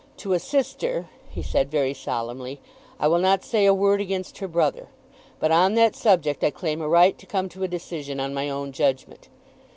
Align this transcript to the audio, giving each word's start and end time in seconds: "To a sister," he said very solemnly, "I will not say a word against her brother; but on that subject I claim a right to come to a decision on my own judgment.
"To 0.17 0.33
a 0.33 0.39
sister," 0.39 1.07
he 1.29 1.43
said 1.43 1.69
very 1.69 1.93
solemnly, 1.93 2.59
"I 2.99 3.07
will 3.07 3.19
not 3.19 3.43
say 3.43 3.67
a 3.67 3.71
word 3.71 4.01
against 4.01 4.39
her 4.39 4.47
brother; 4.47 4.87
but 5.39 5.51
on 5.51 5.75
that 5.75 5.95
subject 5.95 6.43
I 6.43 6.49
claim 6.49 6.81
a 6.81 6.89
right 6.89 7.15
to 7.19 7.27
come 7.27 7.47
to 7.49 7.61
a 7.63 7.67
decision 7.67 8.19
on 8.19 8.33
my 8.33 8.49
own 8.49 8.71
judgment. 8.71 9.29